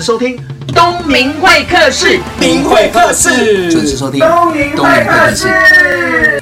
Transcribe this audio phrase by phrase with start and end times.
[0.00, 0.34] 收听
[0.68, 6.40] 东明会客室，明会客室，准时收听东明会客室。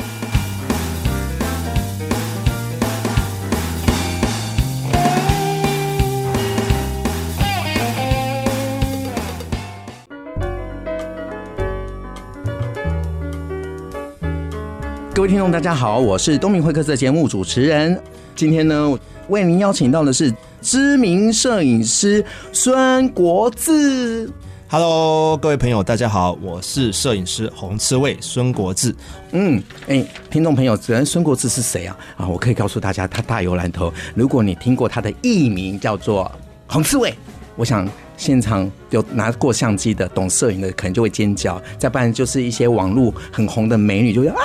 [15.13, 18.01] 各位听众，大家好，我是东明会客室的节目主持人。
[18.37, 18.97] 今天呢，
[19.27, 24.31] 为您邀请到的是知名摄影师孙国志。
[24.69, 28.95] Hello，各位朋友，大家好，我是摄影师红刺猬孙国志。
[29.31, 31.97] 嗯，哎、欸，听众朋友，这孙国志是谁啊？
[32.17, 33.93] 啊，我可以告诉大家，他大有来头。
[34.15, 36.31] 如果你听过他的艺名叫做
[36.67, 37.15] 红刺猬，
[37.57, 44.37] 我想现场有拿过相机的、懂摄影的，可能就会尖叫；再不然就是一些网络很红的美女，就会啊。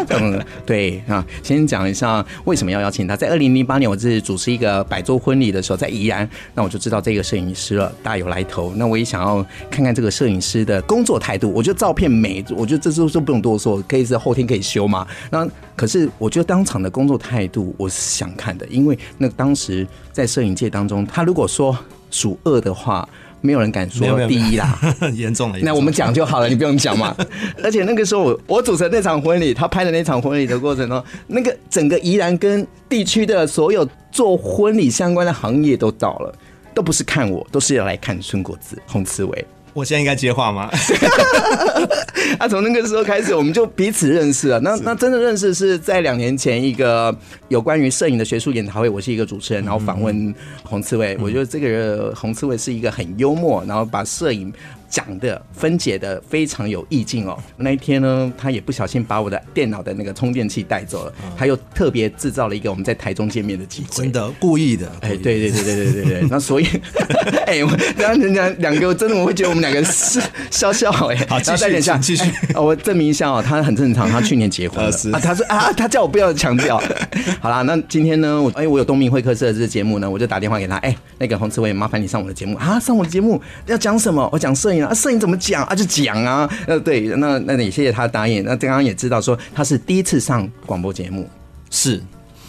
[0.10, 3.16] 嗯，对啊，先讲一下为什么要邀请他。
[3.16, 8.72] 在二零零八年，我是主持一个百桌婚礼的时候，在宜安，那我就知道这个摄影师了，大有来头。
[8.76, 11.52] 那我也想要看看这个摄影师的工作态度。
[11.52, 15.06] 我觉得照片美，我觉得这都都不用多说，可以是后天可以修嘛。
[15.30, 21.76] 那可是我觉得当场的工作态度，我是想看的，因为那当时在摄影界当中，他如果说
[22.10, 23.08] 数二的话。
[23.42, 24.78] 没有人敢说第一啦，
[25.12, 25.58] 严重了。
[25.60, 27.14] 那我们讲就好了，你不用讲嘛。
[27.62, 36.34] 而且那个时候我我主持那场婚礼，他拍的那场婚礼的过程中，那个整个宜兰跟地区的所有做婚礼相关的行业都到了，
[36.72, 39.44] 都不是看我，都是要来看孙国志、红刺猬。
[39.72, 40.70] 我现在应该接话吗？
[42.38, 44.58] 啊，从那个时候开始，我们就彼此认识了。
[44.60, 47.14] 那那真的认识是在两年前一个
[47.48, 51.16] 有关于摄影的学术研讨会，我是一个主持人，然后访问红刺猬。
[51.20, 54.52] 我觉得这个人红刺猬是一个很幽默，然后把摄影。
[54.92, 57.38] 讲的分解的非常有意境哦。
[57.56, 61.12] 那一天呢，他也不小心把我的电脑的那个充电器带走了。
[61.34, 64.92] 他又特别制造了一个我们在台中见面的机会，真的故意的。
[65.00, 66.22] 哎，对对对对对对对。
[66.28, 66.66] 那所以，
[67.48, 70.20] 哎，我然后人家两个真的我会觉得我们两个是
[70.50, 71.16] 笑笑哎。
[71.26, 72.30] 好，继续一下，继续。
[72.54, 75.18] 我证明一下哦，他很正常，他去年结婚了啊。
[75.18, 76.78] 他说啊，他叫我不要强调。
[77.40, 84.28] 好啦，那今天呢，我哎，我有东明会客室的这个节目呢，我就打电话给他，哎，那个洪志伟，麻烦你上我的节目啊，上我的节目要讲什么？
[84.30, 84.81] 我讲摄影。
[84.86, 85.74] 啊，摄影怎么讲啊？
[85.74, 88.44] 就讲啊，呃，对，那那也谢谢他答应。
[88.44, 91.28] 那刚刚也知道说他是第一次上广播节目，
[91.70, 92.02] 是。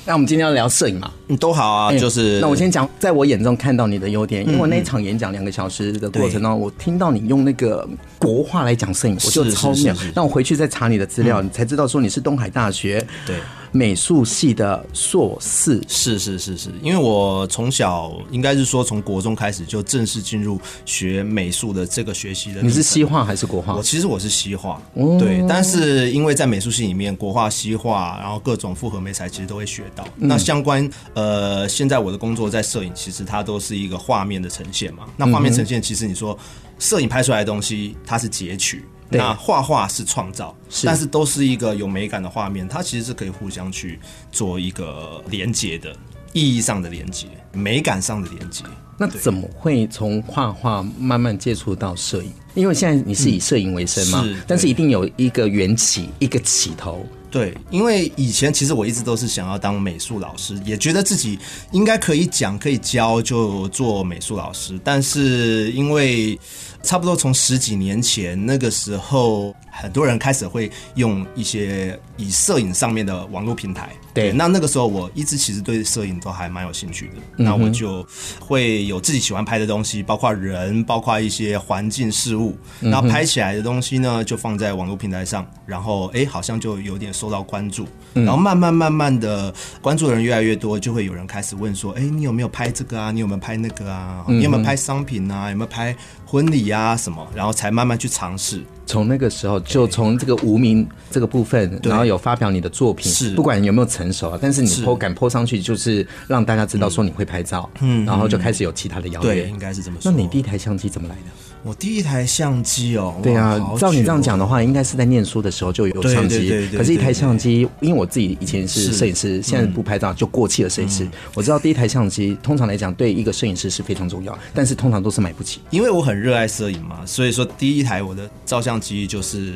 [0.05, 1.09] 那我们今天要聊摄影嘛？
[1.33, 2.39] 嗯，都好啊，就是。
[2.39, 7.87] 那我先讲，在我眼中看到你的优点，因为我那一场演讲两个小时的过程中，我听到你用那个
[8.19, 9.95] 国话来讲摄影，我就超妙。
[10.15, 13.35] 那我回去再查你的资料，你才知道说你是东海大学对。
[13.75, 22.61] 美术系的硕士，是是是是，因为我从小应该是说从国中开始就正式进入学美术的这个学习的。
[22.61, 23.73] 你是西画还是国画？
[23.73, 30.07] 我其实我是西画，哦、对，但是因为在美术系里面，国画、西画，然后各种复合媒材其实都会学到。
[30.19, 31.22] 嗯、那相关呃，
[31.67, 35.05] 现在我的工作在摄影，其实它都是一个画面的呈现嘛。
[35.17, 36.37] 那画面呈现，其实你说
[36.79, 38.83] 摄影拍出来的东西，它是截取。
[39.09, 43.99] 那画画是创造，但是都是一个有美感的画面，它其实是可以互相去
[44.31, 45.95] 做一个连接的，
[46.31, 48.63] 意义上的连接，美感上的连接。
[48.97, 52.31] 那怎么会从画画慢慢接触到摄影？
[52.55, 57.05] 因为现在你是以摄影为生嘛，嗯、是，但是一定有一个缘起，一个起头。
[57.33, 61.39] 对，因为以前其实我一直都是想要当美术老师，也觉得自己
[61.71, 64.79] 应该可以讲、可以教，就做美术老师。
[64.83, 66.39] 但是因为
[66.83, 73.89] 差不多从十几年前那个时候，很多人开始会用一些以摄影上面的网络平台。
[74.13, 77.13] 对，那那个时候我一直其实对摄影都还蛮有兴趣的。
[77.35, 78.05] 那我就
[78.39, 82.55] 会有自己喜欢拍的东西，包括人，包括一些环境事物。
[82.79, 85.43] 然后拍起来的东西呢，就放在网络平台上。
[85.65, 87.87] 然后哎，好像就有点受到关注。
[88.13, 89.51] 然后慢慢慢慢的，
[89.81, 93.11] 关注的人越来越多，就会有人开始问说：哎，你有没有拍这个啊？
[93.11, 94.23] 你有没有拍那个啊？
[94.27, 95.49] 你有没有拍商品啊？
[95.49, 95.95] 有没有拍
[96.33, 96.97] 婚礼啊？
[96.97, 97.27] 什么？
[97.35, 98.63] 然后才慢慢去尝试。
[98.87, 110.11] 从那个时候，就从这个无名这个部分，然后有发表你的作品，是不管有没有成熟啊，但是你 po 敢 po 上去，就是让大家知道说你会拍照，嗯，然后就开始有其他的邀约，对，应该是这么说。
[110.11, 111.21] 那你第一台相机怎么来的？
[111.63, 116.49] 我第一台相机哦，对啊，照你这样讲的话，应该是在念书的时候就有相机。
[116.75, 120.69] 可是，一台相机，因为我自己以前是摄影师，现在不拍照就过气了。
[120.69, 125.61] 摄影师，我知道第一台相机通常来讲对一个摄影师是非常重要，但是通常都是买不起。
[125.69, 129.53] 因为我很热爱摄影嘛，所以说第一台我的照相机就是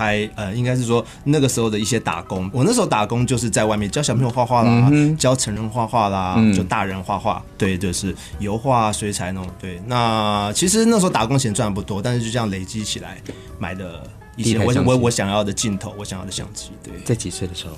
[0.00, 2.48] 拍，呃，应该是说那个时候的一些打工。
[2.54, 9.50] 我那时候打工就是在外面教小朋友画画啦，教成人画画啦，就大人画画，对，就是油画、水彩那种。
[9.60, 11.50] 对，那其实那时候打工钱。
[11.50, 13.20] 赚的不多，但是就这样累积起来，
[13.58, 16.70] 买的一些我我我想要的镜头，我想要的相机。
[16.80, 17.72] 对，在几岁的时候？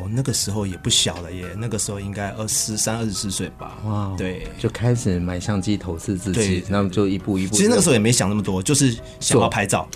[0.00, 3.76] 哦，那个时候也不小了耶，那个时候应该二十三、二十四岁吧。
[3.84, 7.56] 哇，对，就开始买相机投资自己，然后就一步一步。
[7.56, 9.88] 其实那个时候也没想那么多，就是想要拍照。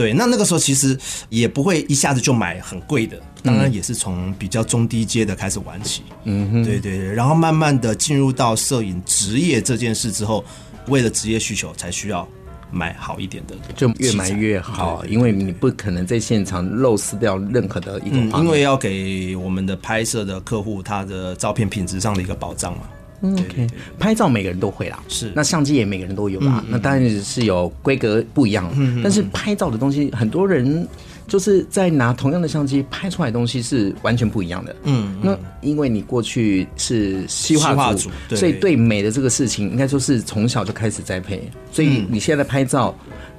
[0.00, 0.98] 对，那那个时候其实
[1.28, 6.02] 也不会一下子就买很贵的，当然也是从比较中低阶的开始玩起。
[6.24, 10.42] 嗯哼，对对对，然后慢慢的进入到摄影职业这件事之后，
[10.88, 12.26] 为了职业需求才需要。
[12.72, 22.84] 买好一点的，就越买越好，因为你不可能在现场漏失掉任何的一个、嗯，因为要给我们的拍摄的客户他的照片品质上的一个保障嘛。
[23.22, 23.66] 嗯，OK，
[23.98, 30.86] 拍照每个人都会啦，是，那相机也每个人都有啦，嗯、那当然是有规格不一样，嗯，但是拍照的东西很多人。
[31.28, 34.74] 就是在拿同样的相机拍出来的东西是完全不一样的。
[34.82, 41.48] 嗯，那因为你过去是西画组，所以对美的这个事情应该说是从小就开始栽培。
[41.70, 42.92] 所以你现在拍照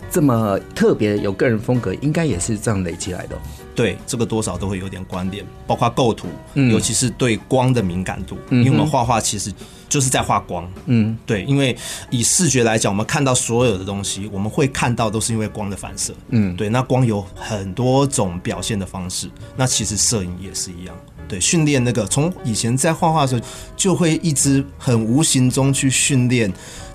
[0.10, 3.38] 这么特别有个人风格，应该也是这样累积来的。
[3.76, 8.38] 对，这个多少都会有点关联，包括构图，尤其是对光的敏感度。
[8.50, 9.54] 因为我们画画其实。
[9.92, 11.76] 就是在画光，嗯，对，因为
[12.10, 16.70] 以视觉来讲，我们看到所有的东西，我们会看到都是因为光的反射，嗯，对。
[16.70, 20.96] 那光有很多种表现的方式，那其实摄影也是一样，
[21.28, 21.42] 对。
[21.42, 23.42] 训练那个从以前在画画的时候，
[23.76, 26.50] 就会一直很无形中去训练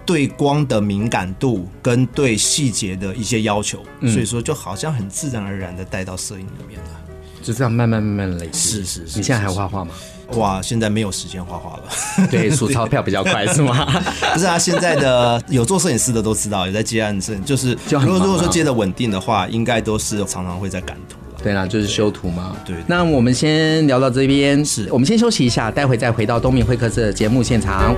[0.07, 6.87] 对光的敏感度跟对细节的一些要求，所以说就好像很自然而然的带到摄影里面了，
[7.43, 8.59] 就这样慢慢慢慢累积。
[8.59, 9.91] 是是是，你现在还画画吗？
[10.35, 12.27] 哇，现在没有时间画画了。
[12.31, 13.87] 对，数钞票比较快是吗？
[14.35, 21.41] 不是啊，现在的有做摄影师的都知道，有在接案子，就是如果如果说接的稳定的话，应该都是常常会在赶图了。
[21.45, 22.57] 对啦，就是修图嘛。
[22.65, 27.95] 对，那我们先聊到这边，是我们先休息一下，待会再回到东明会客室的节目现场。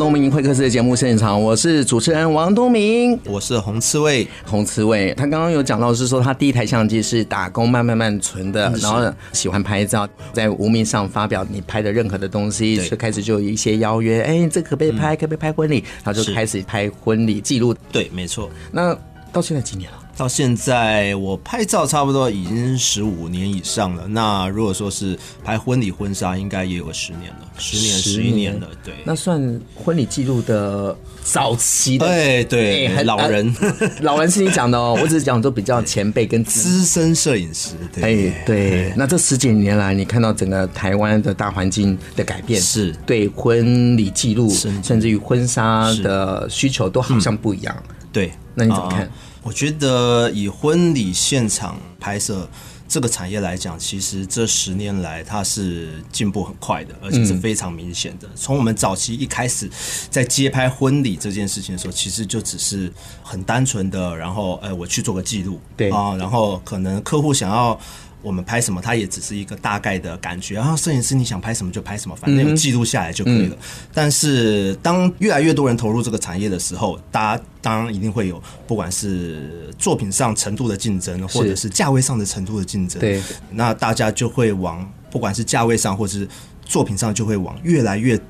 [0.00, 4.26] 东明会客室的节目现场，我是主持人王东明，我是红刺猬。
[4.46, 5.12] 红刺猬。
[5.12, 15.14] 他刚刚有讲到是说他第一台相机是打工慢慢慢存的，然后喜欢拍照，在无名上发表你拍的任何的东西，就开始就有一些邀约，哎，这可不可以拍？
[15.14, 15.84] 可不可以拍婚礼？
[16.02, 17.76] 然后就开始拍婚礼记录。
[17.92, 18.50] 对，没错。
[18.72, 18.96] 那
[19.30, 19.98] 到现在几年了？
[20.16, 24.06] 到现在我拍照差不多已经十五年以上了。
[24.08, 28.68] 那如果说是拍婚礼婚纱，应该也有个十年了，十年十一年了。
[28.84, 32.06] 对，那算婚礼记录的早期的。
[32.06, 37.70] 对对，欸、老人，啊、老人是你讲的哦，我只是讲都比较前辈跟资深摄影师。
[37.92, 44.50] 对对，欸、对，那这十几年来，你看到整个台湾的大环境的改变，是对婚礼记录，
[44.82, 47.74] 甚至于婚纱的需求都好像不一样。
[47.88, 49.02] 嗯、对，那你怎么看？
[49.02, 49.10] 啊
[49.42, 52.48] 我觉得以婚礼现场拍摄
[52.88, 58.28] 这个产业来讲，其实这十年来它是进步很快的，而且是非常明显的。
[58.34, 59.70] 从我们早期一开始
[60.10, 62.92] 在接拍婚礼这件事情的时候，其实就只是
[63.22, 67.80] 很单纯的，然后呃我去做个记录，对啊，然后可能客户想要。
[68.22, 70.54] 我们拍什么，它也只是一个大概的感觉。
[70.54, 73.54] 然后摄影师你想拍什么就拍什么，反正有记录下来就可以了。
[73.54, 83.00] 嗯嗯、但是当越来越多人投入这个产业的时候，大家当然一定会有，不管是作品上程度的竞争，或者是价位上的程度的竞争。
[83.00, 86.28] 对，那大家就会往不管是价位上，或者是
[86.64, 88.20] 作品上，就会往越来越。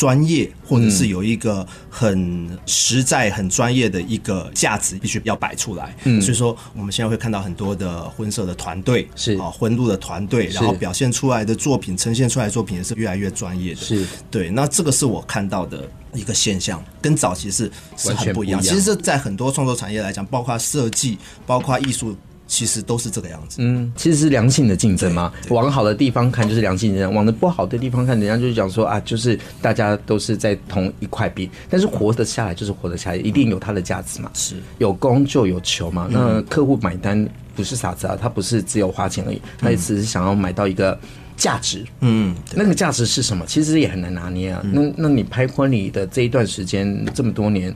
[0.00, 5.94] 专业，或者是有一个很实在、很专业的一个价值，必须要摆出来。
[6.04, 13.80] 嗯，所以说我们现在会看到很多的婚摄的团队，是啊，婚录的团队，然后表现出来的作品、呈现出来的作品也是越来越专业的。
[13.82, 18.58] 是，对，那这个是我看到的一个现象，跟早期是是很不一样。
[18.62, 22.16] 其实这在很多创作产业来讲，包括设计，包括艺术。
[22.50, 25.32] 其实都是这个样子，嗯，其实是良性的竞争嘛。
[25.50, 31.48] 往好的地方看就是良性竞争，往的不好的地方看，人家就是讲说啊，就是大家都是在同一块比。
[31.70, 34.28] 但是活得下来就是活得下来，一定有它的价值嘛。
[34.34, 36.08] 是有供就有求嘛。
[36.10, 40.98] 那客户买单不是傻子啊，他不是只有花钱而已，他也只是想要买到一个
[41.36, 41.86] 价值。
[42.00, 43.46] 嗯，那个价值是什么？
[43.46, 44.60] 其实也很难拿捏啊。
[44.64, 47.72] 那那你拍婚礼的这一段时间这么多年，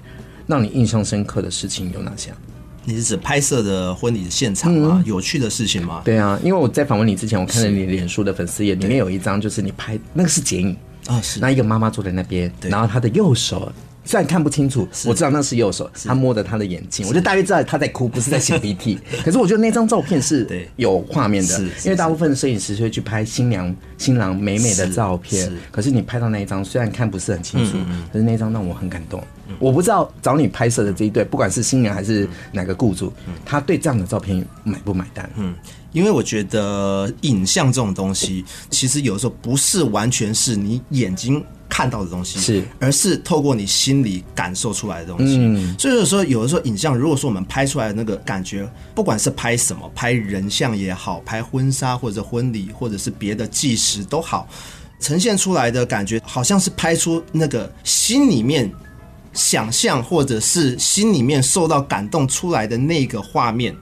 [0.48, 2.32] 让你印象深刻的事情有哪些？
[2.86, 5.02] 你是指拍摄的婚礼现场吗？
[5.02, 6.02] 嗯有趣的事情吗？
[6.04, 10.76] 对啊，因为我在访问你之前，我看了你脸书的粉丝页，里面有一张就是你拍那个是剪影
[11.06, 13.72] 啊，是那一个妈妈坐在那边，然后她的右手。
[14.04, 18.98] 虽然看不清楚，我知道那是右手，他摸着他的眼睛，我就大约知道他在哭，不是在擤鼻涕。
[19.24, 25.50] 可是我觉得那张照片是有画面的，因为大部分摄影师会去拍新娘、新郎美美的照片。
[25.70, 27.78] 可是你拍到那一张，虽然看不是很清楚，
[28.12, 29.22] 可是那张让我很感动。
[29.58, 33.12] 我不知道找你拍摄的这一对，不管是新娘还是哪个雇主，
[33.44, 35.28] 他对这样的照片买不买单？
[35.36, 35.54] 嗯，
[35.94, 41.42] 因为我觉得影像这种东西，其实有的时候不是完全是你眼睛。
[41.66, 45.38] 看到的东西是，而是透过你心里感受出来的东西。
[45.40, 54.46] 嗯，所以有时候有的时候影像，如果说我们拍出来的那个感觉，不管是拍什么，拍人像也好，拍婚纱或者婚礼，或者是别的纪实都好，
[55.00, 58.70] 呈现出来的感觉，好像是拍出那个心里面
[59.32, 63.74] 想象，或者是心里面受到感动出来的那个画面。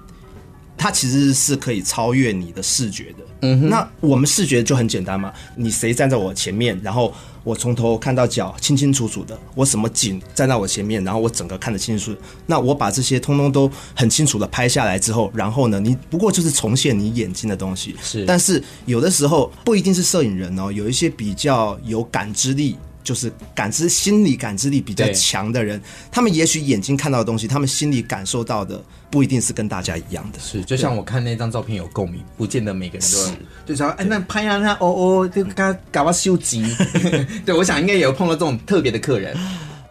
[0.83, 3.19] 它其实是可以超越你的视觉的。
[3.43, 12.13] 嗯哼，那我们视觉就很简单嘛，你谁站在我前面，然后我从头看到脚清清楚楚的，我什么景站在我前面，然后我整个看得清楚。
[12.47, 17.95] 那我把这些通通都很清楚的拍下来之后，然后呢，你不过就是重现你眼睛的东西。
[18.03, 22.77] 是，但是有的时候不一定是摄影人哦，有一些比较有感知力。
[23.03, 25.81] 就是感知心理感知力比较强的人，
[26.11, 30.39] 他们也许眼睛看到的东西，他们心里感受到的不一定是跟大家一样的。
[30.39, 33.33] 是，就像我看那张照片有共鸣，不见得每个人都是。
[33.67, 36.65] 就想哎，那拍啊，那哦哦，就刚搞我修集。
[37.45, 39.37] 对，我想应该也有碰到这种特别的客人。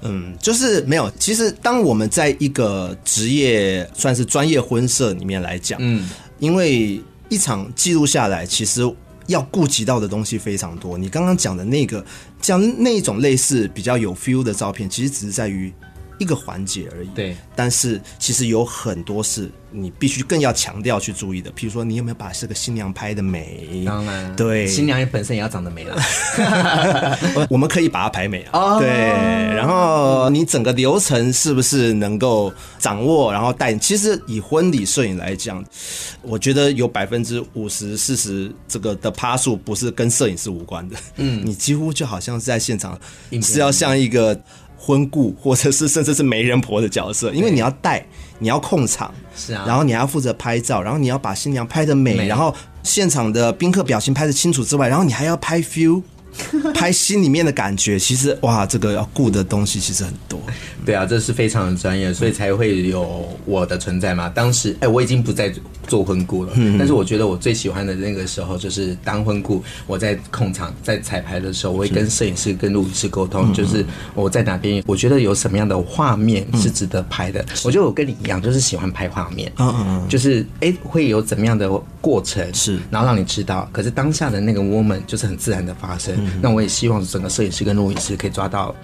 [0.01, 1.11] 嗯，就是没有。
[1.19, 8.81] 其实，当我们在一个职业算是专业婚摄里面来讲，嗯，因为一场记录下来，其实。
[9.31, 10.97] 要顾及到的东西非常多。
[10.97, 12.05] 你刚刚讲的那个，
[12.41, 15.73] 像那种类似比较有 feel 的照片，其实只是在于
[16.21, 17.07] 一个环节而已。
[17.15, 21.49] 对，但是其实有很多是你必须更要强调去注意的。
[21.53, 23.83] 譬如说，你有没有把这个新娘拍的美？
[23.83, 25.97] 当然，对，新娘也本身也要长得美了。
[27.49, 28.77] 我们可以把它拍美啊。
[28.79, 33.73] 对，然后你整个流程是不是能够掌握，然后带？
[33.73, 35.65] 其实以婚礼摄影来讲，
[36.21, 40.95] 我觉得有百分之五十、四十这个的趴数不是跟摄影师无关的。
[41.15, 42.99] 嗯，你几乎就好像是在现场，
[43.41, 44.39] 是要像一个。
[44.83, 48.03] 婚故，或者是甚至是媒人婆的角色，因为你要带，
[48.39, 56.01] 你要控场，是啊，然后你还要负责拍照，然后你要把新娘拍的美，美然后现场的宾客表情拍的清楚之外，然后你还要拍 feel。
[56.73, 60.39] 拍心里面的感觉，其实哇，这个要顾的东西其实很多。
[60.85, 64.27] 对啊，这是非常的专业，所以才会有我的存在嘛。
[64.29, 65.53] 当时哎、欸，我已经不再
[65.88, 69.63] 做婚顾了，嗯，但是我觉得我最喜欢的那个时候就是当婚顾。
[69.85, 73.85] 我在控场，在彩排的时候，我会跟摄影师、跟录影师沟通，就是
[74.15, 77.45] 我在哪边，我觉得有什么样的画面是值得拍的。
[77.63, 81.69] 我觉得我跟你一样，就是喜欢拍画面，嗯嗯嗯，就是哎、欸，会有怎么样的
[82.00, 83.69] 过程是，然后让你知道。
[83.71, 86.20] 可是当下的那个 woman 就是很自然的发生。
[86.41, 88.75] 那我也希望整个摄影师跟录影师可以抓到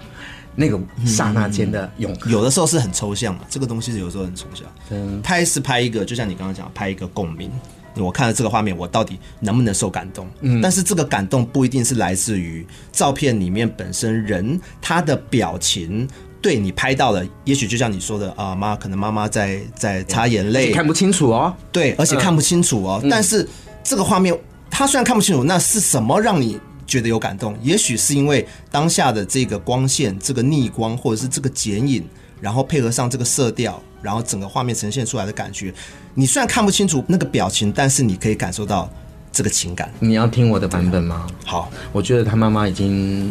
[0.54, 2.32] 那个刹那间的永恒。
[2.32, 4.66] 有的时候是很抽象嘛，这个东西有时候很抽象。
[4.90, 7.50] 嗯，拍是拍一个，就像你刚刚讲，拍一个共鸣。
[7.96, 10.28] 我看了这个画面，我到底能不能受感动？
[10.40, 16.08] 嗯，但是这个感动不一定是来自于照片里面本身人他的表情
[16.40, 21.52] 对你拍到了，也许就像你说的啊，妈可能妈妈在在擦眼泪，看不清楚哦。
[21.72, 23.04] 对，而且看不清楚哦。
[23.10, 23.48] 但是
[23.82, 24.36] 这个画面，
[24.70, 26.56] 他虽然看不清楚，那是什么让你？
[26.88, 32.04] 觉得有感动，也许是因为当下的这个光线、这个逆光，或者是这个剪影，
[32.40, 35.72] 然后配合上这个色调，然后整个画面呈现出来的感觉。
[36.14, 38.90] 你虽然看不清楚那个表情，但是你可以感受到
[39.30, 39.92] 这个情感。
[40.00, 41.26] 你要听我的版本吗？
[41.44, 43.30] 好，我觉得他妈妈已经。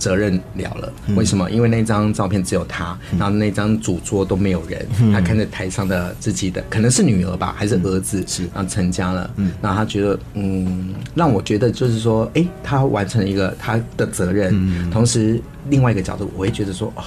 [0.00, 1.48] 责任了了，为什么？
[1.50, 8.44] 因为那张照片只有他，然后那张主桌都没有人，他看着台上的自己的，可能是女儿吧，还是儿子，是。
[8.54, 17.04] 然后成家了，嗯，然后他觉得，嗯，让我觉得就是说，哎，他完成了一个他的责任，同时另外一个角度，我会觉得说，哦。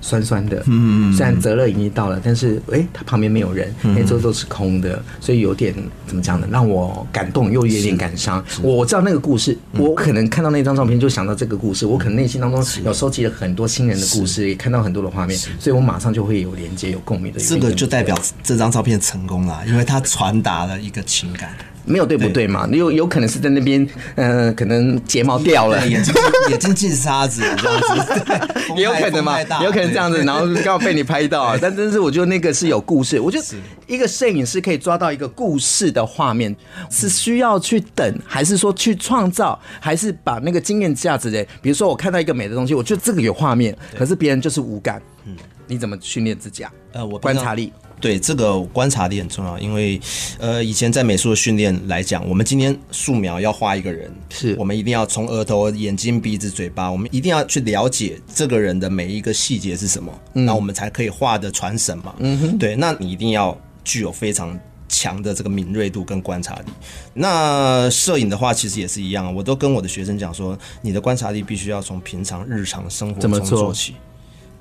[0.00, 5.74] 酸酸的，嗯，虽然责任已经到了，但是哎、欸，他旁边没有人，那桌都是空的，所以有点
[6.06, 6.46] 怎么讲呢？
[6.50, 8.44] 让我感动又有点感伤。
[8.62, 17.40] 我知道那个故事，我可能看到那张照片就想到这个故事，我可能内心当中有收集了很多新人的故事，也看到很多的画面，所以我马上就会有连接、有共鸣的。
[17.40, 21.50] 这个就代表这张照片成功了，因为它传达了一个情感。
[21.88, 22.68] 没有对不对嘛？
[22.72, 26.14] 有有可能是在那边，嗯，可能睫毛掉了，眼睛
[26.50, 28.22] 眼睛进沙子这样子，
[28.76, 31.56] 也有可能嘛，也有可能这样子，然后刚好被你拍到。
[31.58, 33.44] 但真是我觉得那个是有故事，我觉得
[33.86, 36.54] 一个摄影师可以抓到一个故事的画面，
[36.90, 41.44] 是需要去等，还是说去创造，还是把那个经验价值的？
[41.62, 45.00] 比如说我看到一个美的东西，我觉得这个有画面，可是别人就是无感。
[45.26, 45.34] 嗯，
[45.66, 46.72] 你怎么训练自己啊？
[46.92, 47.72] 呃，我观察力。
[48.00, 50.00] 对，这个观察力很重要，因为
[50.38, 62.14] 呃，以前在美术的训练来讲，我们今天素描要画一个人，是我们一定要从额头、眼睛、鼻子、嘴巴，我们一定要去了解这个人的每一个细节是什么，那、嗯、我们才可以画的传神嘛。
[62.18, 66.72] 嗯哼，对，那你一定要具有非常强的这个敏锐度跟观察力。
[67.14, 73.94] 那摄影的话，其实也是一样，我都跟我的学生讲说，你的观察力必须要从平常日常生活中做起。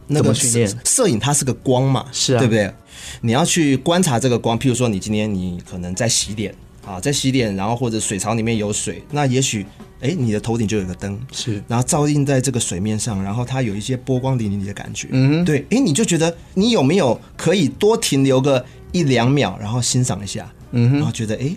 [0.07, 0.79] 那个训练？
[0.85, 2.73] 摄影它是个光嘛，是啊，对不对？
[3.21, 6.53] 你要去观察这个光，譬如说你今天你可能在洗脸
[6.85, 9.65] 啊，在洗脸，然后或者水槽里面有水，那也许
[9.99, 21.55] 哎，你的头顶就有个灯，是，然后照映在这个水面上，然后它有一些波光粼粼的感觉，嗯，对，哎，你就觉得你有没有可以多停留个一两秒，然后欣赏一下，嗯，然后觉得哎，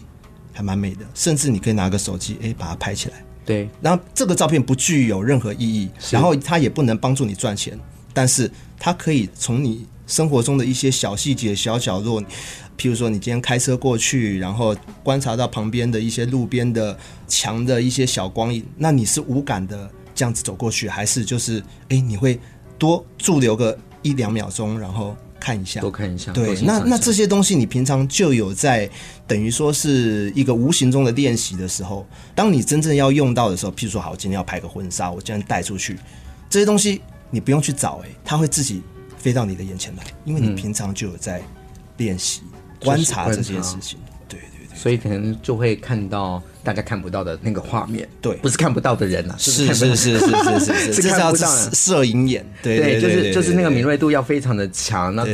[0.53, 7.79] 还蛮美的，甚至你可以拿个手机哎把它拍起来，对，然后这个照片不具有任何意义，然后它也不能帮助你赚钱。
[8.13, 12.21] 但是它可以从你生活中的一些小细节、小角落，
[12.77, 16.99] 譬如说你今天开车过去，然后观察到旁边的一些路边的
[17.29, 22.41] 墙的一些小光影，那你是无感的这样子走过去，还是就是哎你会
[22.77, 26.33] 多驻留个一两秒钟，然后看一下，多看一下。
[26.33, 28.91] 对，那那这些东西你平常就有在
[29.29, 35.97] 等于说是一个无形中的练习的时候，当你真正要用到的时候，譬如说好，我今天要拍个婚纱，我今天带出去
[36.49, 37.01] 这些东西。
[37.31, 38.83] 你不用去找，哎，它会自己
[39.17, 41.43] 飞到你的眼前来，因为你平常就有在
[41.97, 42.43] 练习
[42.81, 43.99] 观察这件事情。
[44.75, 48.09] 所以可能就会看到大家看不到的那个画面。
[48.21, 52.45] 对，不是看不到的人呐，是是是是 是是，是看不到摄影眼。
[52.63, 55.25] 对对，就是就是那个敏锐度要非常的强，那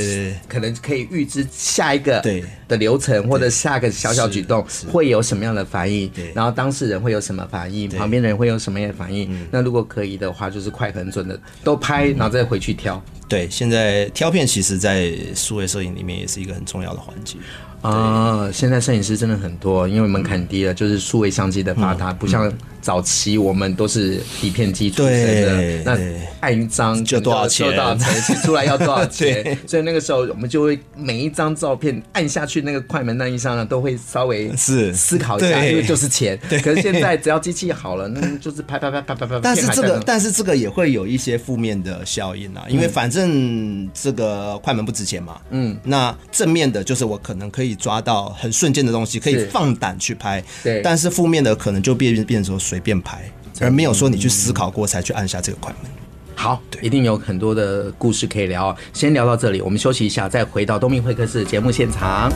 [0.49, 2.23] 可能可以预知下一个
[2.69, 9.28] 的流程或者下个小小举动会有什么样的反应，然后当事人会有什么反应，旁边的人会有什么样的反应。
[9.50, 13.02] 那如果可以的话，就是快很准的都拍，然后再回去挑。
[13.28, 17.37] 对，现在挑片其实，在数位摄影里面也是一个很重要的环节。
[17.83, 25.99] 啊，现在摄影师真的很多，因为门槛低了，就是数位相机的发达，不像早期我们都是底片机出身的，那
[26.40, 34.92] 按一张就多少钱，多少钱，出来要多少钱，所以那个时候我们就会每一张照片按下去那个快门那一刹那，都会稍微是。
[34.92, 36.37] 思考一下，因为就是钱。
[36.64, 39.40] 可是现在只要机器好了，那就是拍拍拍拍拍拍。
[39.40, 45.37] 但是这个，但是这个也会有一些负面的效应啊，因为反正这个快门不值钱嘛。
[45.50, 47.75] 嗯，那正面的就是我可能可以。
[47.76, 50.42] 抓到很瞬间的东西，可以放胆去拍。
[50.64, 55.90] 对，但是负面的可能就变变成说随便拍，而没有说你去思考过才去按下这个快门。
[56.34, 58.76] 好，对，一定有很多的故事可以聊。
[58.92, 62.32] 先聊到这里，我们休息一下，再回到东明会客室节目现场。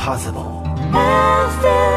[0.00, 1.89] Possible。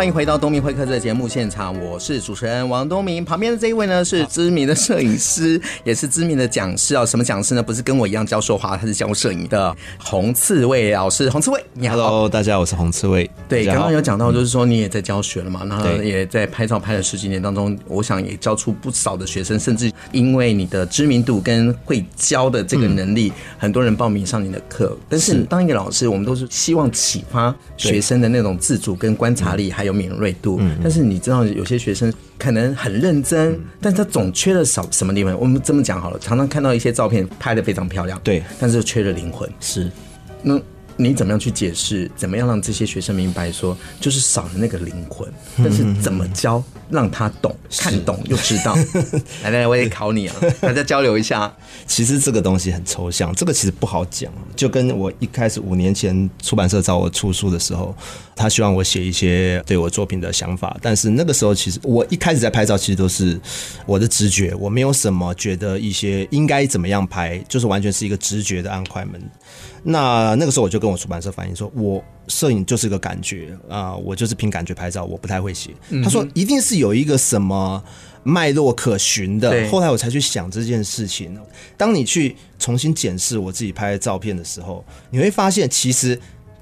[0.00, 3.22] 欢迎回到东明会客室的节目现场，我是主持人王东明。
[3.22, 7.04] 旁边的这一位呢是知名的摄影师， 也是知名的讲师啊。
[7.04, 7.62] 什么讲师呢？
[7.62, 11.28] 不是跟我一样教说话，他是教摄影的洪刺猬老师。
[11.28, 13.30] 洪刺猬，你好，Hello，大家好，我是洪刺猬。
[13.46, 24.96] 对，刚刚有讲到，就是说你也在教学了嘛，然后也在拍照拍了十几年当中，我想也教出不少的学生，甚至因为你的知名度跟会教的这个能力，很多人报名上你的课。
[25.10, 35.38] 但是当一个老师，我们都是希望启发学生的那种自主跟观察力，还有敏锐度，但是你知道，有些学生可能很认真，但是他总缺了少什么地方。
[35.38, 39.48] 我们这么讲好了，常常看到一些照片拍的非常漂亮，对，但是缺了灵魂。
[39.60, 39.90] 是，
[40.42, 40.60] 那。
[40.96, 42.10] 你怎么样去解释？
[42.14, 45.26] 怎么样让这些学生明白说，就是少了那个灵魂？
[45.56, 48.74] 但是怎么教让他懂、看懂又知道？
[49.42, 51.52] 来来来，我也考你啊， 大家交流一下。
[51.86, 54.32] 其实这个东西很抽象，这个其实不好讲。
[54.54, 57.94] 就跟我一开始五年前出版社找我出书的时候，
[58.36, 63.40] 他希望我写一些对我作品的想法，但是那个时候其实我一开始在拍照，其实都是
[63.86, 69.20] 我的直觉，我没有什么觉得一些应该怎么样拍，就是完全是一个直觉的按快门。
[69.82, 75.72] 那那个时候我就跟我出版社反映说，我摄影就是个感觉啊，我就是凭感觉拍照，我不太会写。
[76.02, 77.82] 他说一定是有一个什么
[78.22, 79.68] 脉络可循的。
[79.68, 81.36] 后来我才去想这件事情。
[81.76, 86.18] 当你去重新检视我自己拍的照片的时候，你会发现其实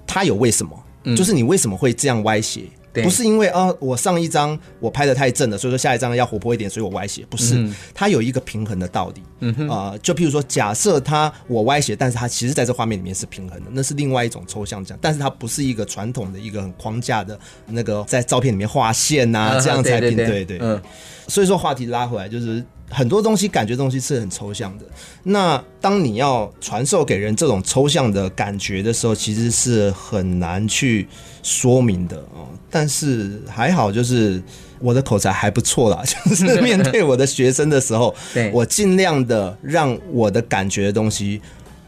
[0.07, 0.83] 它有为什么，
[1.15, 2.63] 就是你为什么会这样歪斜。
[2.63, 2.71] 对
[3.03, 7.75] 不是因为啊，我上一张我拍的太正了，所以说下一张要活泼一点，所以我歪斜，不是，嗯。
[7.95, 9.23] 它有一个平衡的道理。
[9.41, 20.81] 嗯哼，啊、就譬如说，假设它我歪斜，但是它其实在这画面里面是平衡的，那是另外一种抽象讲，但是它不是一个传统的一个很框架的那个在照片里面画线呐、啊，这样才平对对，对，嗯，
[21.29, 22.65] 所以说话题拉回来就是。
[22.91, 24.85] 很多东西感觉东西是很抽象的。
[25.23, 31.07] 那当你要传授给人这种抽象的感觉的时候，其实是很难去
[31.43, 32.49] 说明的哦。
[32.71, 34.43] 但是还好，就是
[34.79, 36.03] 我的口才还不错啦。
[36.29, 38.15] 就是面对我的学生的时候，
[38.53, 41.41] 我尽量的让我的感觉的东西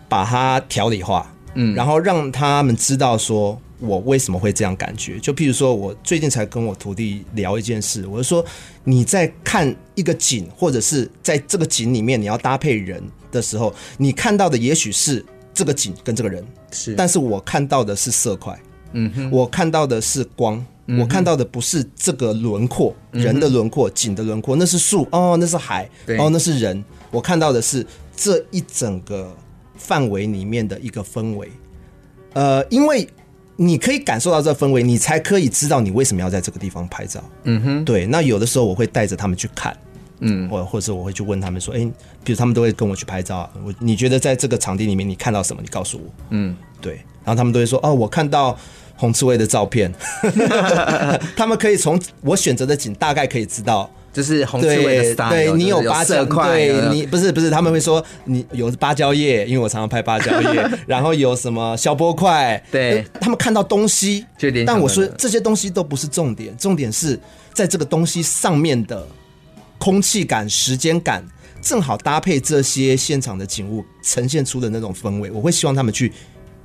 [0.08, 3.60] 把它条理化，嗯，然后让他们知道说。
[3.80, 5.18] 我为什么会这样感觉？
[5.18, 8.44] 就譬如说，我最近才跟我徒弟聊一件事，我就说，
[8.84, 18.60] 你在看一个景，或者是在这个景里面你要搭配人的时候，你看到的也许是这个景跟这个人，是，但是我看到的是色块，
[18.92, 20.64] 嗯哼，我看到的是光，
[20.98, 25.88] 我看到的不是这个轮廓，人的轮廓，景的轮廓，那是树，哦，那是海，
[26.18, 29.34] 哦，那是人，我看到的是这一整个
[29.78, 31.50] 范围里面的一个氛围，
[32.34, 33.08] 呃，因为。
[33.62, 37.22] 你可以感受到这氛围，你才可以知道你为什么要在这个地方拍照。
[37.44, 38.06] 嗯哼，对。
[38.06, 39.76] 那有的时候我会带着他们去看，
[40.20, 41.84] 嗯，或或者我会去问他们说，哎、欸，
[42.24, 43.50] 比如他们都会跟我去拍照啊。
[43.62, 45.60] 我你觉得在这个场地里面你看到什么？
[45.60, 46.04] 你告诉我。
[46.30, 46.94] 嗯，对。
[47.22, 48.58] 然后他们都会说，哦，我看到
[48.96, 49.92] 红刺猬的照片。
[51.36, 53.90] 他们可以从我选择的景大概可以知道。
[54.12, 64.26] 就是红刺猬的 style，对，对你有芭蕉块，对你不是不是，他们会说你有芭蕉叶，因为我常常拍芭蕉叶， 然后有什么消波块，对，他们看到东西，
[64.66, 67.18] 但我说这些东西都不是重点，重点是
[67.54, 69.06] 在这个东西上面的
[69.78, 71.24] 空气感、时间感，
[71.62, 76.12] 正好搭配这些现场的景物呈现出的那种氛围，我会希望他们去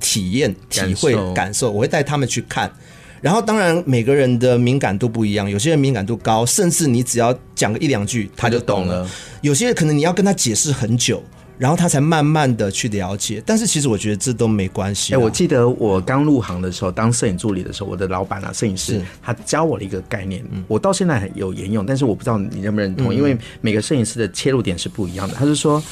[0.00, 2.70] 体验、体会、感受，我会带他们去看。
[3.20, 9.06] 然后，当然每个人的敏感度不一样，有些人敏感度高，甚至你只要讲个一两句，他就懂了；
[9.40, 11.22] 有些人可能你要跟他解释很久，
[11.58, 13.42] 然后他才慢慢的去了解。
[13.46, 15.14] 但是其实我觉得这都没关系。
[15.14, 25.34] 哎，我记得我刚入行的时候，当摄影助理的时候，我的老板啊，摄影师，他教我了一个概念，我到现在还有沿用，但是我不知道你认不认同，因为每个摄影师的切入点是不一样的。
[25.34, 25.82] 他是说，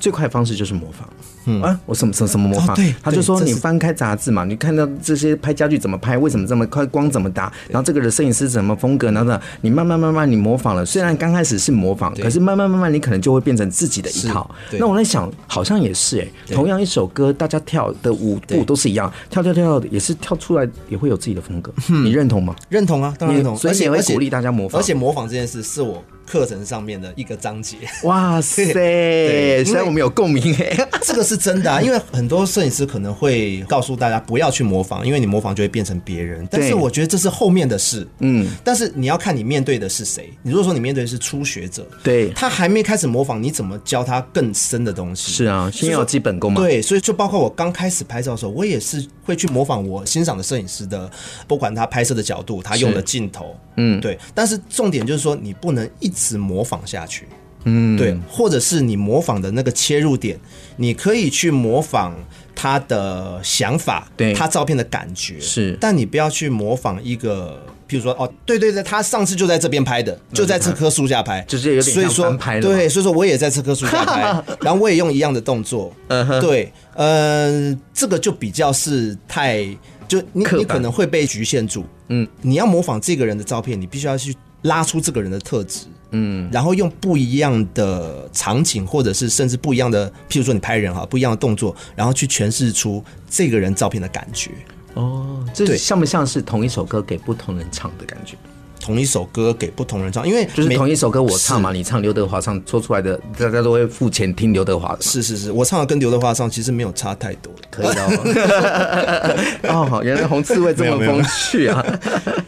[0.00, 1.08] 最快的方式就是模仿。
[1.46, 2.74] 嗯啊，我什么什么什么模仿？
[2.74, 14.50] 哦、对，他就说你翻开杂志嘛，你看到这些拍家具怎么拍，为什么这么快，光怎么打，然后这个的摄影师什么风格，然后呢，你慢慢慢慢你模仿了，虽然刚开始是模仿，可是慢慢慢慢你可能就会变成自己的一套。
[14.72, 22.54] 那我在想，好像也是哎、欸，同样一首歌，大家跳的舞步都是一样，跳跳跳也是跳出来也会有自己的风格，你认同吗？
[22.68, 26.04] 认同啊，当然认同，所以也会鼓励大家模仿，而且模仿这件事是我。
[26.30, 28.70] 课程上面的一个章节， 哇塞！
[28.72, 31.80] 对，虽然我们有共鸣哎， 这个是真的啊。
[31.80, 36.46] 因为很多摄影师可能会告诉大家不要去模仿，因为你模仿就会变成别人。
[36.48, 38.48] 但是我觉得这是后面的事，嗯。
[38.62, 40.32] 但是你要看你面对的是谁。
[40.42, 45.32] 你如果说你面对的是初学者，对，他还没开始模仿，你怎么教他更深的东西？
[45.32, 46.60] 是啊，先有基本功嘛。
[46.60, 51.10] 对，所以就包括我刚开始拍照的时候，我也是会去模仿我欣赏的摄影师的，
[51.48, 54.18] 不管他拍摄的角度，他用的镜头，嗯，对。
[54.34, 57.06] 但是重点就是说，你不能一直模仿下。
[57.06, 57.26] 去，
[57.64, 60.38] 嗯，对，或者是你模仿的那个切入点，
[60.76, 62.14] 你可以去模仿
[62.54, 74.22] 他的想法，对，他照片的感觉是，但你不要去模仿一个，譬如说，哦，对对对，他上次就在这边拍的，就在这棵树下拍，就是有点像翻拍的，对，所以说我也在这棵树下拍，
[74.62, 79.64] 然后我也用一样的动作，嗯哼，对，嗯、呃，这个就比较是太，
[80.06, 85.80] 就你你可能会被局限住，嗯，你要模仿这个人的照片，你必须要去拉出这个人的特质。
[86.12, 94.50] 嗯，然后用不一样的场景，或者是甚至不一样的，譬如说你拍人哈，不一样的动作，然后去诠释出这个人照片的感觉。
[94.94, 98.36] 哦，这像不像是同一首歌给不同人唱的感觉？
[98.80, 105.02] 同一首歌给不同人唱，因为就是同一首歌我唱嘛，你唱刘德华唱，说出来的大家都会付钱听刘德华的。
[105.02, 109.36] 是是是，我唱的跟刘德华唱其实没有差太多，可以的。
[109.68, 111.84] 哦，原来红刺猬这么风趣啊！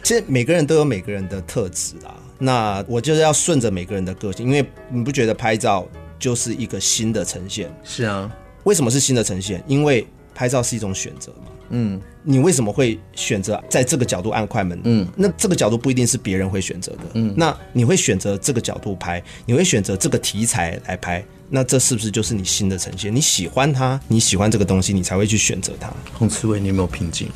[0.01, 2.15] 其实每个人都有每个人的特质啦。
[2.39, 5.87] 那我就是要顺着每个人的个性，因为你不觉得拍照
[6.19, 7.73] 就是一个新的呈现？
[7.83, 8.31] 是啊，
[8.63, 9.63] 为什么是新的呈现？
[9.67, 11.51] 因为拍照是一种选择嘛。
[11.69, 14.79] 嗯，你为什么会选择在这个角度按快门？
[14.83, 16.99] 嗯，那这个角度不一定是别人会选择的。
[17.13, 23.15] 嗯，那你会选择这个角度拍，你会选择这个题材来拍，那这是不是就是你新的呈现？
[23.15, 25.91] 你喜欢它，你喜欢这个东西，你才会去选择它。
[26.13, 27.27] 洪刺猬，你有没有瓶颈？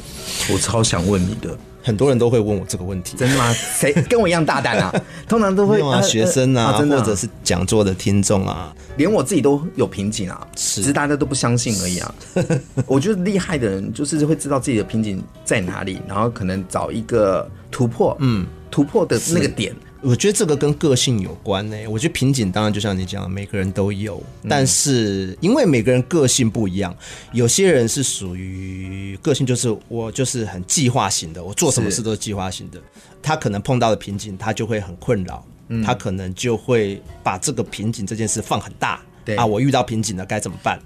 [0.51, 1.57] 我超想问你的。
[1.87, 3.53] 很多人都会问我这个问题，真的吗？
[3.79, 4.93] 谁跟我一样大胆啊？
[5.25, 12.13] 通常都会啊，学生啊，真的或者是讲座的听众啊，连我自己都有瓶颈啊，是只是大家都不相信而已啊。
[12.85, 19.73] 我觉得厉害的人就是会知道自己的瓶颈在哪里，然后可能找一个突破，嗯，突破的那个点。
[20.01, 21.87] 我觉得这个跟个性有关呢、欸。
[21.87, 26.95] 我觉得瓶颈当然就像你讲的，每个人都有，但是因为每个人个性不一样，
[27.31, 32.79] 有些人是属于个性就是我就是很计划型的，我做什么事都是计划型的。
[33.21, 35.43] 他可能碰到的瓶颈，他就会很困扰，
[35.83, 39.01] 他可能就会把这个瓶颈这件事放很大。
[39.25, 40.79] 对啊，我遇到瓶颈了该怎么办？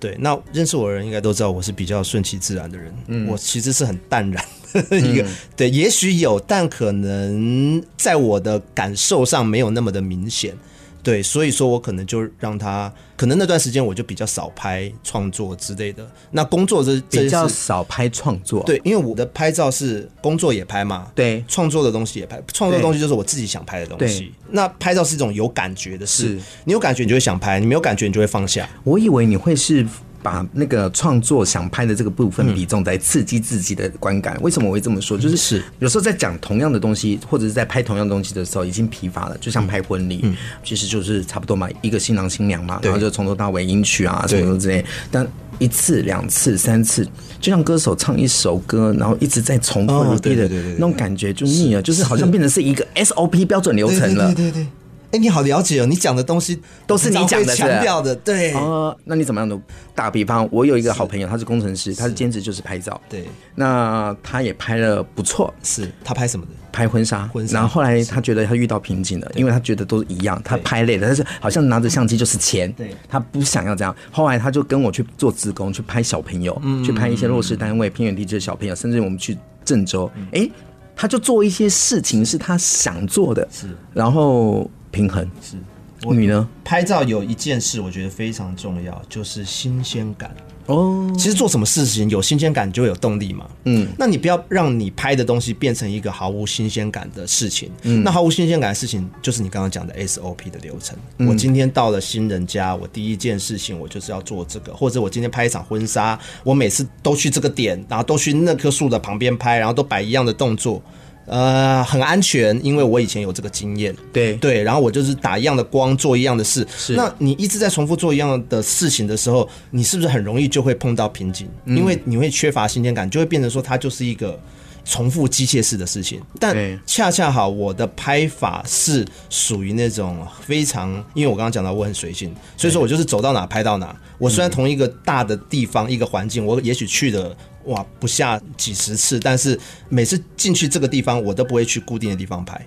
[0.00, 10.56] 对，那认识我的人应该都知道我是比较顺其自然的人，嗯，我其实是很淡然的 一个，嗯、对，也许有，但可能在我的感受上没有那么的明显。
[11.02, 16.08] 对，所以说我可能就让他，可能那段时间我就比较少拍创作之类的。
[16.30, 24.32] 那工作这这比较少拍创作，对，因为我的拍照是工作也拍嘛，对，创作的东西也拍，创作的东西就是我自己想拍的东西。
[24.50, 28.68] 那拍照是一种有感觉的事，你有感觉你就会想拍，你没有感觉你就会放下。
[28.84, 29.86] 我以为你会是。
[30.22, 34.38] 把那个创作想拍的这个部分比重在刺激自己的观感。
[34.42, 35.16] 为什么我会这么说？
[35.16, 39.36] 就是有时候在讲同样的东西，或者是在拍同样的东西的时候，已经疲乏了。
[39.38, 40.24] 就像拍婚礼，
[40.62, 44.84] 其实就是差不多嘛，一个新郎新娘嘛，然后就从头到尾音曲啊什么之类。
[45.10, 45.26] 但
[45.58, 47.06] 一次、两次、三次，
[47.40, 54.34] 就像歌手唱一首歌，然后一直在重复对的那种感觉就腻了，就是好像变成是一个 SOP 标准流程了。
[54.34, 54.66] 对对对。
[55.12, 55.86] 哎，你好了解哦！
[55.86, 58.52] 你讲的东西都是你讲的，强调的，对。
[58.54, 59.58] 哦，那你怎么样的？
[59.92, 62.98] 打比方，我有一个好朋友，他是工程师，他是兼职就是拍照。
[63.08, 63.24] 对。
[63.56, 66.52] 那他也拍了不错，是他拍什么的？
[66.70, 67.26] 拍婚纱。
[67.26, 67.54] 婚纱。
[67.54, 72.72] 然后后来他觉得他遇到瓶颈了，因为他觉得都是一样，他拍累了，但是好像拿着相机就是钱。
[72.74, 72.94] 对。
[73.08, 80.48] 他不想要这样，后来他就跟我去做职工，去拍小朋友，去拍一些弱势单位、偏远地区的小朋友，甚至我们去郑州，哎，
[80.94, 84.70] 他就做一些事情是他想做的，是，然后。
[84.90, 85.56] 平衡是，
[86.02, 86.48] 你呢？
[86.64, 90.34] 拍照有一件事，我觉得非常重要，就是新鲜感
[90.66, 91.12] 哦。
[91.18, 93.48] 其实做什么事情有新鲜感，就会有动力嘛。
[93.64, 97.70] 嗯，那你不要让你拍的东西变成一个毫无新鲜感的事情。
[97.82, 100.96] 嗯，那毫无新鲜感的事情，就是你刚刚讲的 SOP 的流程。
[101.18, 110.82] 嗯，我今天到了新人家，我第一件事情我就是要做这个，或者我今天拍一场婚纱，我每次都去这个点，然后都去那棵树的旁边拍，然后都摆一样的动作。
[111.26, 113.94] 呃，很安全，因为我以前有这个经验。
[114.12, 116.66] 对对，然后我就是打一样的光，做一样的事。
[116.76, 121.48] 是，那你一直在重复做一样的事情的时候，你是不是很容易就会碰到瓶颈？
[121.66, 124.36] 嗯，因为你会缺乏新鲜感，就会变成说它就是一个
[124.84, 126.20] 重复机械式的事情。
[126.40, 133.94] 但恰恰好，我的拍法是属于那种非常，因为我刚刚讲到我很随性，所以说我就是走到哪拍到哪。
[134.18, 137.36] 我虽然同一个大的地方，一个环境，我也许去的。
[137.64, 142.60] 哇，不下几十次，但是每次进去这个地方，我都不会去固定的地方拍。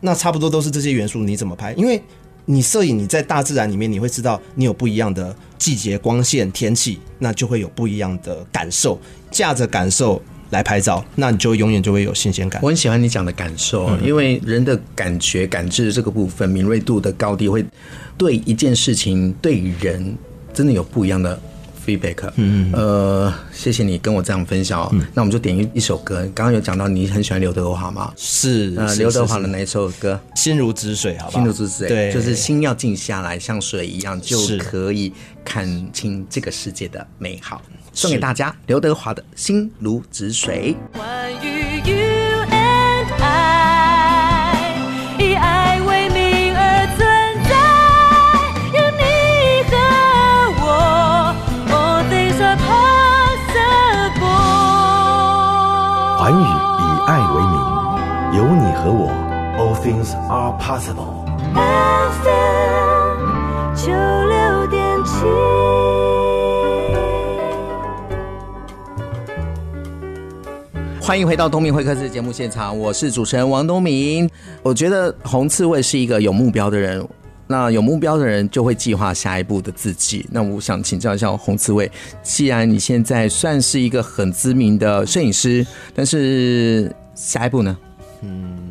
[0.00, 1.72] 那差不多都是这些元素，你怎么拍？
[1.74, 2.02] 因为
[2.46, 8.98] 你摄影，你在大自然里面，你会知道你有不一样的季节、光线、天气，那就会有不一样的感受。
[9.30, 12.60] 架着感受来拍照，那你就永远就会有新鲜感。
[12.62, 17.64] 我很喜欢你讲的感受，嗯、因为人的感觉、感知的这个部分，敏锐度的高低，会
[18.18, 20.16] 对一件事情、对人，
[20.52, 21.40] 真的有不一样的。
[21.84, 26.16] feedback，嗯嗯呃，谢谢你跟我这样分享，嗯，那我们就点一一首歌。
[26.34, 28.12] 刚刚有讲到你很喜欢刘德华吗？
[28.16, 30.18] 是，呃，刘德华的哪一首歌？
[30.34, 31.38] 心如止水，好不好？
[31.38, 35.12] 心如止水，对，就是心要静下来，像水一样，就可以
[35.44, 37.60] 看清这个世界的美好。
[37.92, 40.76] 送给大家，刘德华的心如止水。
[59.82, 61.24] Things are possible。
[61.54, 63.24] FM
[63.74, 65.24] 九六点七，
[71.00, 74.28] 欢迎回到东明会客室节目现场，我是主持人王东明。
[74.62, 77.02] 我觉得洪刺猬是一个有目标的人。
[77.46, 80.24] 那有目标的人就会计划下一步的自己。
[80.30, 81.90] 那我想请教一下洪刺猬，
[82.22, 87.76] 既然你现在算是一个很知名的摄影师，但是下一步呢？
[88.22, 88.69] 嗯，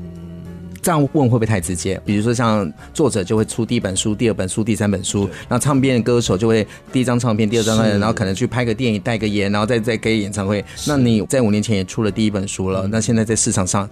[0.89, 2.01] 这样问会不会太直接？
[2.03, 10.65] 比如说像作者就会出第一本书、第二本书、第三本书，那唱片歌手就会第一张唱片、第二张唱片，然后可能去拍个电影、带个演，然后再再给演唱会。
[10.87, 13.87] 那你在五年前也出了第一本书了，那现在在市场上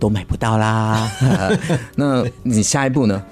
[0.00, 1.08] 都买不到啦。
[1.94, 3.22] 那你下一步呢？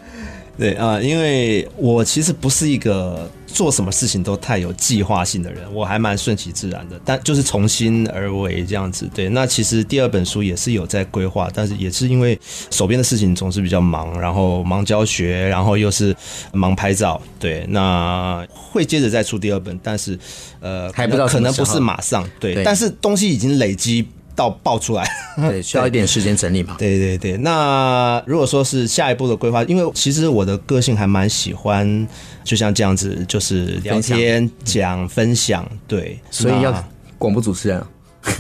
[0.59, 9.09] 对啊、呃，因为我其实不是一个做什么事情都太有计划性的人，我还蛮顺其自然的，但就是从心而为这样子。
[9.15, 12.39] 对，那其实第二本书也是有在规划，但是也是因为
[12.71, 16.15] 手边的事情总是比较忙，然后忙教学，然后又是
[16.53, 17.21] 忙拍照。
[17.39, 20.19] 对，那会接着再出第二本，但是
[20.61, 22.29] 呃，还不知道可能不是马上。
[22.41, 24.07] 对，对，但是东西已经累积。
[24.39, 25.05] 到爆出来，
[25.37, 26.77] 对，需要一点时间整理嘛。
[26.79, 32.07] 对对对，那如果说是下一步的规划，因为其实我的个性还蛮喜欢，
[32.45, 36.73] 就像这样子，就是聊天、讲、分享，对，所以要
[37.19, 37.85] 广播主持人。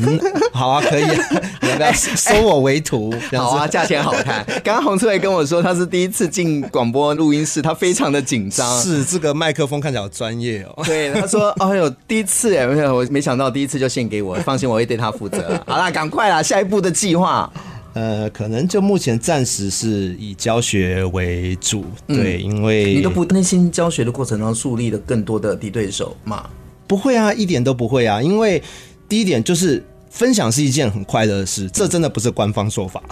[0.00, 0.20] 嗯，
[0.52, 1.04] 好啊，可以，
[1.62, 3.12] 你要不要收我为徒？
[3.32, 4.44] 好啊，价钱好看。
[4.64, 8.80] 刚刚洪刺苇跟我说，他是第一次进广播录音室，他非常的紧张。
[8.80, 10.82] 是这个麦克风看起来好专业哦。
[10.84, 17.50] 对，他说：“哦呦，第一次哎，我没想到第一次就献给我，放心，我会对他负责。”好啦，赶快啦，下一步的计划。
[17.94, 26.48] 呃，可能就目前暂时是以教学为主，对，因为你都不担心教学的过程中树立了更多的敌对手嘛？
[26.86, 28.62] 不会啊，一点都不会啊，因为。
[29.08, 33.02] 第一点就是分享是一件很快乐的事，这真的不是官方说法。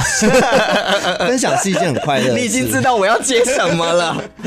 [1.27, 4.23] 分享是一件很快乐，你已经知道我要接什么了。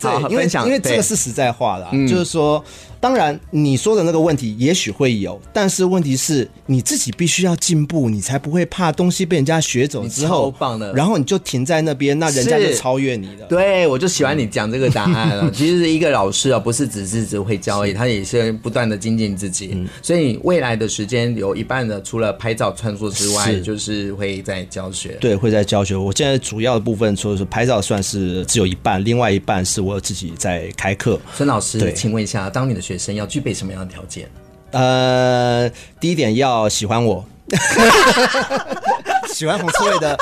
[0.00, 2.64] 对，因为因为这个是实在话啦，就是说。
[3.00, 10.52] 当然，你说的那个问题也许会有，但是问题是你自己必须要进步，你才不会怕东西被人家学走之后，
[10.94, 13.46] 然后你就停在那边，那人家就超越你了。
[13.48, 15.50] 对，我就喜欢你讲这个答案了。
[15.50, 19.86] 其实一个老师啊，不是只是只会教而已， 他也是不断的精进自己。
[20.02, 25.16] 所以未来的时间有一半的，除了拍照创作之外，就是会在教学。
[25.20, 25.96] 对，会在教学。
[25.96, 31.20] 我现在主要的部分，除了是拍照，算是只有一半，另外一半是我自己在开课。
[31.34, 34.30] 孙老师，请问一下，当你的学生要具备什么样的条件？
[34.70, 35.68] 呃，
[35.98, 37.24] 第一点要喜欢我，
[39.34, 40.16] 喜欢红刺猬的。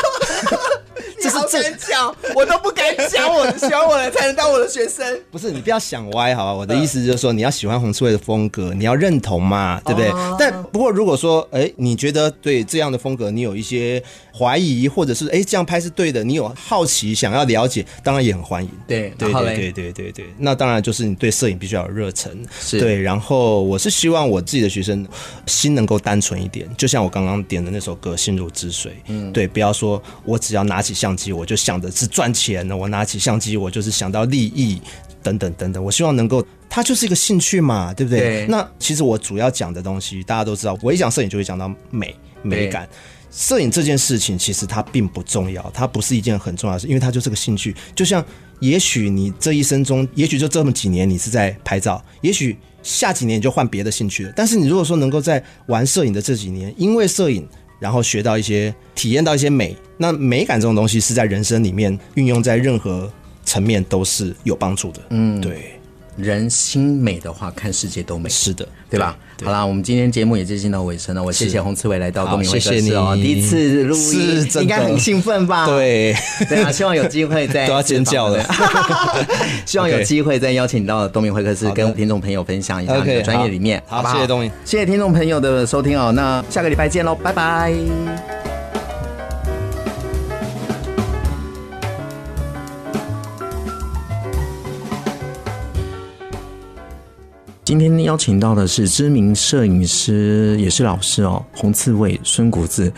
[1.51, 3.33] 这是真讲，我都不敢讲。
[3.33, 5.20] 我喜欢我的才能当我的学生。
[5.31, 6.53] 不是，你不要想歪，好吧？
[6.53, 10.11] 我的意思就是说，你要喜欢洪刺苇的风格，你要认同嘛，对不对？
[10.38, 14.03] 但不过，如果说，哎，你觉得对这样的风格，你有一些
[14.37, 18.70] 怀疑，或者是哎这样拍是对的，你有好奇想要了解，当然也很欢迎。
[18.87, 20.25] 对，对，对，对，对，对，对。
[20.38, 23.01] 那当然就是你对摄影必须要有热忱，是对。
[23.01, 25.07] 然后我是希望我自己的学生
[25.47, 28.92] 心能够单纯一点，就像我刚刚点的那首歌《心如止水》。
[29.07, 34.80] 嗯，对，不要说我只要拿起相机，我就想的是赚钱，我拿起相机，我就是想到利益，
[35.22, 35.82] 等等等等。
[35.82, 38.20] 我希望能够，它就是一个兴趣嘛，对不对？
[38.20, 38.46] 对。
[38.46, 42.88] 那其实我主要讲的东西，大家都知道，我一讲摄影就会讲到美美感。
[43.30, 47.74] 摄影这件事情其实它并不重要，它不是一件很重要的事，因为它就是个兴趣。
[47.94, 48.24] 就像，
[48.60, 54.32] 也许你这一生中，也许就这么几年，你是在拍照，也许下几年你就换别的兴趣了。
[54.37, 57.46] 但是你如果说能够在玩摄影的这几年，因为摄影。
[57.85, 59.77] 然后学到一些，体验到一些美。
[59.99, 63.12] 那美感这种东西是在人生里面运用在任何
[63.44, 65.03] 层面都是有帮助的。
[65.11, 65.73] 嗯，对。
[66.16, 68.29] 人心美的话，看世界都美。
[68.29, 69.16] 是的，对吧？
[69.44, 71.22] 好啦，我们今天节目也接近到尾声了。
[71.22, 75.66] 我谢谢洪刺猬来到东明会客室哦，第一次录音，应该很兴奋吧？
[75.66, 76.14] 对，
[76.48, 78.44] 对啊，希望有机会再 都要尖叫了。
[79.66, 83.83] 希望有机会再邀请你到东明会客室，跟听众朋友分享一下你的专业理念。
[83.87, 86.12] 好，谢谢东明，谢谢听众朋友的收听哦。
[86.12, 88.43] 那下个礼拜见喽，拜拜。
[97.76, 102.92] 今天邀请到的是知名摄影师，也是老师哦，洪刺猬孙谷子。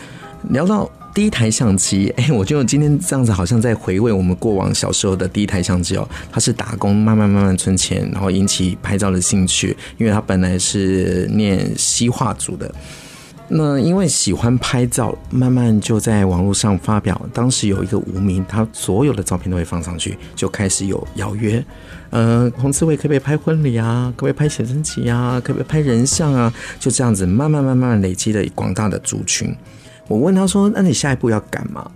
[0.51, 6.07] 聊到第一台相机，哎，我就今天这样子好像在回味我们过往小时候的第一台相机哦。
[6.31, 12.71] 他是打工，慢慢慢慢存钱，然后引起拍照的兴趣，因为他本来是念西画组的。
[13.49, 17.19] 那因为喜欢拍照，慢慢就在网络上发表。
[17.33, 21.63] 当时有一个无名，他所有的照片都会放上去，就开始有邀约。
[22.09, 24.13] 呃，红刺猬可不可以拍婚礼啊？
[24.17, 25.39] 可不可以拍写真集啊？
[25.43, 26.53] 可不可以拍人像啊？
[26.79, 29.55] 就这样子，慢慢慢慢累积了广大的族群。
[30.07, 31.89] 我问他说：“那你下一步要干嘛？”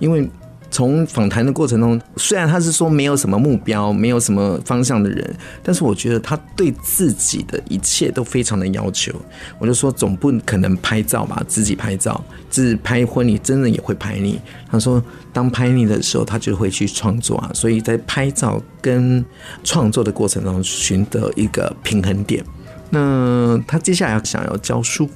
[0.00, 0.28] 因为
[0.70, 9.12] 从访谈的过程中，虽然他是说没有什么目标、没有什么方向的人，但是我觉得他对自己的一切都非常的要求。
[9.58, 14.40] 我就说，总不可能拍照吧，自己拍照，自拍婚礼，真的也会拍腻。
[14.70, 15.02] 他说，
[15.32, 17.50] 当拍腻的时候，他就会去创作啊。
[17.52, 19.24] 所以在拍照跟
[19.64, 22.44] 创作的过程中，寻得一个平衡点。
[22.90, 25.08] 那他接下来要想要教书。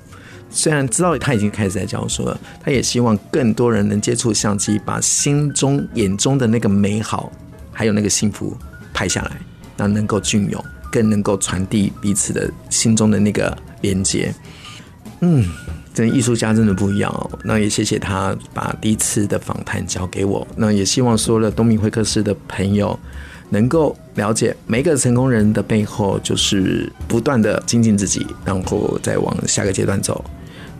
[0.56, 7.30] 虽然知道他已经开始在教书了，他也希望更多人能接触相机，把心中眼中的那个美好，
[7.72, 8.56] 还有那个幸福
[8.92, 9.32] 拍下来，
[9.76, 14.32] 那能够隽永，更能够传递彼此的心中的那个连接。
[15.22, 15.44] 嗯，
[15.92, 17.38] 真艺术家真的不一样哦。
[17.42, 20.46] 那也谢谢他把第一次的访谈交给我。
[20.56, 22.96] 那也希望所有的东明会客室的朋友
[23.50, 30.24] 能够了解，每一个成功人的背后就是不断的精进自己，然后再往下个阶段走。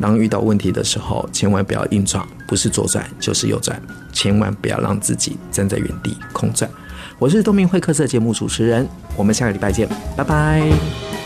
[0.00, 3.80] 当遇到问题的时候，千万不要硬闯，不是左转就是右转，
[4.12, 6.70] 千万不要让自己站在原地空转。
[7.18, 8.86] 我是东明会客室节目主持人，
[9.16, 11.23] 我们下个礼拜见，拜拜。